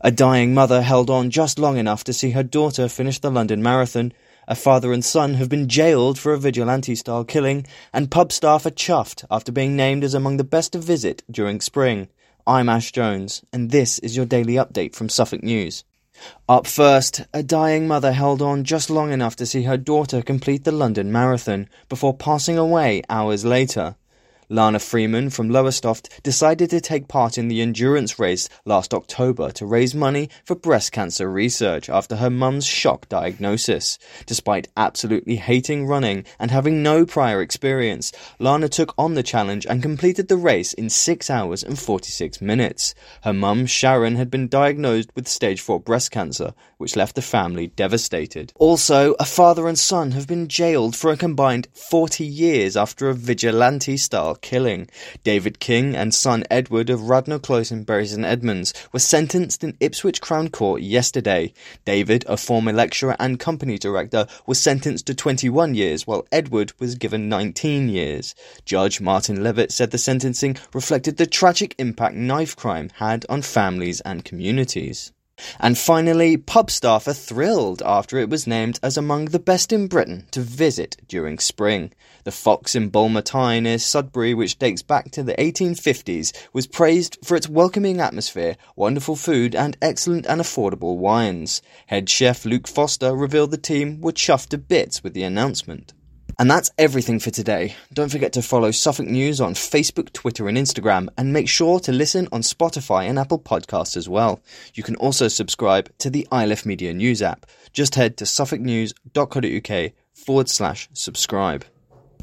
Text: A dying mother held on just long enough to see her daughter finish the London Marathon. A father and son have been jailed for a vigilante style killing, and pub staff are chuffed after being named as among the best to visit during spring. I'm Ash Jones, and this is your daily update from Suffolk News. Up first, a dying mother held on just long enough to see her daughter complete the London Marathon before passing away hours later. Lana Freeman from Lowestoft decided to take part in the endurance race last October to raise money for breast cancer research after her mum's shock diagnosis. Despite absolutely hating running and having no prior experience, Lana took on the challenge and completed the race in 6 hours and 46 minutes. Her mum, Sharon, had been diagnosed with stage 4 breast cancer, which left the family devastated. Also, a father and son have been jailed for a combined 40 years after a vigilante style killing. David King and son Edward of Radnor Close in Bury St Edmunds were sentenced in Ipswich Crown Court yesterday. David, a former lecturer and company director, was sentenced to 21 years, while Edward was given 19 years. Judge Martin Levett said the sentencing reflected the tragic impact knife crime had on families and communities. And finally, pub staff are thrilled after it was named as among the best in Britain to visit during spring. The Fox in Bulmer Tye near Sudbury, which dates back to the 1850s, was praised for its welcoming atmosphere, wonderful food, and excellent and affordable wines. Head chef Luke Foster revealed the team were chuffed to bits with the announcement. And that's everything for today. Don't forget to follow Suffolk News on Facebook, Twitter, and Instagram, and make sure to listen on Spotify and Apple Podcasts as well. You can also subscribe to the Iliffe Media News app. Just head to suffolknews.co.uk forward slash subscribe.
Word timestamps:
A 0.00 0.12
dying 0.12 0.54
mother 0.54 0.82
held 0.82 1.10
on 1.10 1.28
just 1.28 1.58
long 1.58 1.76
enough 1.76 2.04
to 2.04 2.12
see 2.12 2.30
her 2.30 2.44
daughter 2.44 2.88
finish 2.88 3.18
the 3.18 3.32
London 3.32 3.60
Marathon. 3.64 4.12
A 4.46 4.54
father 4.54 4.92
and 4.92 5.04
son 5.04 5.34
have 5.34 5.48
been 5.48 5.68
jailed 5.68 6.20
for 6.20 6.32
a 6.32 6.38
vigilante 6.38 6.94
style 6.94 7.24
killing, 7.24 7.66
and 7.92 8.08
pub 8.08 8.30
staff 8.30 8.64
are 8.64 8.70
chuffed 8.70 9.24
after 9.28 9.50
being 9.50 9.74
named 9.74 10.04
as 10.04 10.14
among 10.14 10.36
the 10.36 10.44
best 10.44 10.72
to 10.72 10.78
visit 10.78 11.24
during 11.28 11.60
spring. 11.60 12.06
I'm 12.46 12.68
Ash 12.68 12.92
Jones, 12.92 13.42
and 13.52 13.72
this 13.72 13.98
is 13.98 14.16
your 14.16 14.24
daily 14.24 14.54
update 14.54 14.94
from 14.94 15.08
Suffolk 15.08 15.42
News. 15.42 15.82
Up 16.48 16.68
first, 16.68 17.22
a 17.34 17.42
dying 17.42 17.88
mother 17.88 18.12
held 18.12 18.40
on 18.40 18.62
just 18.62 18.90
long 18.90 19.10
enough 19.10 19.34
to 19.34 19.46
see 19.46 19.64
her 19.64 19.76
daughter 19.76 20.22
complete 20.22 20.62
the 20.62 20.70
London 20.70 21.10
Marathon 21.10 21.68
before 21.88 22.16
passing 22.16 22.56
away 22.56 23.02
hours 23.10 23.44
later. 23.44 23.96
Lana 24.50 24.78
Freeman 24.78 25.28
from 25.28 25.50
Lowestoft 25.50 26.22
decided 26.22 26.70
to 26.70 26.80
take 26.80 27.06
part 27.06 27.36
in 27.36 27.48
the 27.48 27.60
endurance 27.60 28.18
race 28.18 28.48
last 28.64 28.94
October 28.94 29.50
to 29.50 29.66
raise 29.66 29.94
money 29.94 30.30
for 30.42 30.54
breast 30.54 30.90
cancer 30.90 31.30
research 31.30 31.90
after 31.90 32.16
her 32.16 32.30
mum's 32.30 32.64
shock 32.64 33.06
diagnosis. 33.10 33.98
Despite 34.24 34.68
absolutely 34.74 35.36
hating 35.36 35.86
running 35.86 36.24
and 36.38 36.50
having 36.50 36.82
no 36.82 37.04
prior 37.04 37.42
experience, 37.42 38.10
Lana 38.38 38.70
took 38.70 38.94
on 38.96 39.12
the 39.12 39.22
challenge 39.22 39.66
and 39.66 39.82
completed 39.82 40.28
the 40.28 40.38
race 40.38 40.72
in 40.72 40.88
6 40.88 41.28
hours 41.28 41.62
and 41.62 41.78
46 41.78 42.40
minutes. 42.40 42.94
Her 43.24 43.34
mum, 43.34 43.66
Sharon, 43.66 44.16
had 44.16 44.30
been 44.30 44.48
diagnosed 44.48 45.10
with 45.14 45.28
stage 45.28 45.60
4 45.60 45.78
breast 45.78 46.10
cancer, 46.10 46.54
which 46.78 46.96
left 46.96 47.16
the 47.16 47.22
family 47.22 47.66
devastated. 47.66 48.54
Also, 48.54 49.14
a 49.20 49.26
father 49.26 49.68
and 49.68 49.78
son 49.78 50.12
have 50.12 50.26
been 50.26 50.48
jailed 50.48 50.96
for 50.96 51.10
a 51.10 51.18
combined 51.18 51.68
40 51.74 52.24
years 52.24 52.78
after 52.78 53.10
a 53.10 53.14
vigilante 53.14 53.98
style 53.98 54.37
killing. 54.40 54.88
David 55.24 55.60
King 55.60 55.94
and 55.94 56.14
son 56.14 56.44
Edward 56.50 56.90
of 56.90 57.08
Radnor 57.08 57.38
Close 57.38 57.70
in 57.70 57.84
Bury 57.84 58.06
St 58.06 58.24
Edmunds 58.24 58.72
were 58.92 58.98
sentenced 58.98 59.62
in 59.62 59.76
Ipswich 59.80 60.20
Crown 60.20 60.48
Court 60.48 60.82
yesterday. 60.82 61.52
David, 61.84 62.24
a 62.28 62.36
former 62.36 62.72
lecturer 62.72 63.16
and 63.18 63.38
company 63.38 63.78
director, 63.78 64.26
was 64.46 64.60
sentenced 64.60 65.06
to 65.06 65.14
21 65.14 65.74
years, 65.74 66.06
while 66.06 66.26
Edward 66.32 66.72
was 66.78 66.94
given 66.94 67.28
19 67.28 67.88
years. 67.88 68.34
Judge 68.64 69.00
Martin 69.00 69.38
Levett 69.38 69.72
said 69.72 69.90
the 69.90 69.98
sentencing 69.98 70.56
reflected 70.72 71.16
the 71.16 71.26
tragic 71.26 71.74
impact 71.78 72.14
knife 72.14 72.56
crime 72.56 72.90
had 72.94 73.26
on 73.28 73.42
families 73.42 74.00
and 74.00 74.24
communities. 74.24 75.12
And 75.60 75.78
finally, 75.78 76.36
pub 76.36 76.70
staff 76.70 77.06
are 77.06 77.12
thrilled 77.12 77.82
after 77.84 78.18
it 78.18 78.28
was 78.28 78.46
named 78.46 78.80
as 78.82 78.96
among 78.96 79.26
the 79.26 79.38
best 79.38 79.72
in 79.72 79.86
Britain 79.86 80.26
to 80.32 80.40
visit 80.40 80.96
during 81.08 81.38
spring. 81.38 81.92
The 82.24 82.32
Fox 82.32 82.74
in 82.74 82.88
Bulmer 82.88 83.22
Tye 83.22 83.60
near 83.60 83.78
Sudbury, 83.78 84.34
which 84.34 84.58
dates 84.58 84.82
back 84.82 85.10
to 85.12 85.22
the 85.22 85.34
1850s, 85.34 86.32
was 86.52 86.66
praised 86.66 87.18
for 87.24 87.36
its 87.36 87.48
welcoming 87.48 88.00
atmosphere, 88.00 88.56
wonderful 88.76 89.16
food, 89.16 89.54
and 89.54 89.76
excellent 89.80 90.26
and 90.26 90.40
affordable 90.40 90.96
wines. 90.96 91.62
Head 91.86 92.10
chef 92.10 92.44
Luke 92.44 92.68
Foster 92.68 93.14
revealed 93.14 93.50
the 93.50 93.56
team 93.56 94.00
were 94.00 94.12
chuffed 94.12 94.48
to 94.48 94.58
bits 94.58 95.02
with 95.02 95.14
the 95.14 95.22
announcement. 95.22 95.94
And 96.40 96.48
that's 96.48 96.70
everything 96.78 97.18
for 97.18 97.30
today. 97.30 97.74
Don't 97.92 98.12
forget 98.12 98.32
to 98.34 98.42
follow 98.42 98.70
Suffolk 98.70 99.08
News 99.08 99.40
on 99.40 99.54
Facebook, 99.54 100.12
Twitter, 100.12 100.46
and 100.46 100.56
Instagram, 100.56 101.08
and 101.18 101.32
make 101.32 101.48
sure 101.48 101.80
to 101.80 101.90
listen 101.90 102.28
on 102.30 102.42
Spotify 102.42 103.08
and 103.08 103.18
Apple 103.18 103.40
Podcasts 103.40 103.96
as 103.96 104.08
well. 104.08 104.40
You 104.74 104.84
can 104.84 104.94
also 104.96 105.26
subscribe 105.26 105.90
to 105.98 106.10
the 106.10 106.28
Iliffe 106.30 106.64
Media 106.64 106.94
News 106.94 107.22
app. 107.22 107.46
Just 107.72 107.96
head 107.96 108.16
to 108.18 108.24
suffolknews.co.uk 108.24 109.92
forward 110.12 110.48
slash 110.48 110.88
subscribe. 110.92 111.64